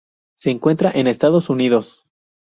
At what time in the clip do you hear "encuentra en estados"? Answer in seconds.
0.49-1.51